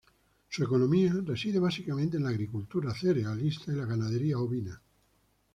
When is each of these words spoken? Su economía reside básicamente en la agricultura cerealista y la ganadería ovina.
Su 0.49 0.63
economía 0.63 1.13
reside 1.23 1.59
básicamente 1.59 2.17
en 2.17 2.23
la 2.23 2.29
agricultura 2.31 2.91
cerealista 2.91 3.71
y 3.71 3.75
la 3.75 3.85
ganadería 3.85 4.39
ovina. 4.39 4.81